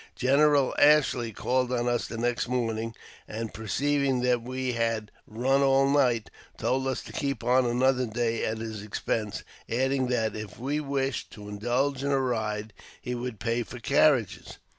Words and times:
General 0.15 0.73
Ashley 0.79 1.31
called 1.31 1.71
on 1.71 1.87
us 1.87 2.07
the 2.07 2.17
next 2.17 2.47
morning, 2.47 2.95
and, 3.27 3.53
perceiving 3.53 4.21
that 4.21 4.41
we 4.41 4.71
had 4.73 5.11
"run 5.27 5.61
all 5.61 5.87
night," 5.87 6.31
told 6.57 6.87
us 6.87 7.03
to 7.03 7.11
keep 7.13 7.43
on 7.43 7.67
another 7.67 8.07
day 8.07 8.43
at 8.43 8.57
his 8.57 8.81
expense, 8.81 9.43
adding 9.69 10.07
that, 10.07 10.35
if 10.35 10.57
we 10.57 10.79
wished 10.79 11.29
to 11.33 11.47
indulge 11.47 12.01
in 12.03 12.09
a 12.09 12.19
ride, 12.19 12.73
he 12.99 13.13
would 13.13 13.39
pay 13.39 13.61
for 13.61 13.77
carriages. 13.77 14.57